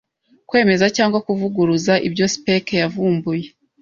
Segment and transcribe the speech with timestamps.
[0.49, 3.45] kwemeza cyangwa kuvuguruza ibyo Speke yavumbuye